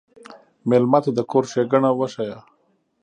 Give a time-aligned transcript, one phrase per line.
[0.69, 2.37] مېلمه ته د کور ښيګڼه وښیه.